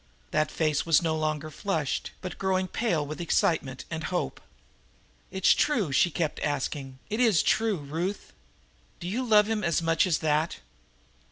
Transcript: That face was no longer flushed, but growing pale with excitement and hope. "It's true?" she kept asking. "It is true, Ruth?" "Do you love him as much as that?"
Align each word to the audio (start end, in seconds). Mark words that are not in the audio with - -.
That 0.31 0.49
face 0.49 0.83
was 0.83 1.03
no 1.03 1.15
longer 1.15 1.51
flushed, 1.51 2.09
but 2.21 2.39
growing 2.39 2.67
pale 2.67 3.05
with 3.05 3.21
excitement 3.21 3.85
and 3.91 4.05
hope. 4.05 4.41
"It's 5.29 5.53
true?" 5.53 5.91
she 5.91 6.09
kept 6.09 6.39
asking. 6.39 6.97
"It 7.11 7.19
is 7.19 7.43
true, 7.43 7.77
Ruth?" 7.77 8.33
"Do 8.99 9.07
you 9.07 9.23
love 9.23 9.45
him 9.47 9.63
as 9.63 9.79
much 9.79 10.07
as 10.07 10.17
that?" 10.17 10.57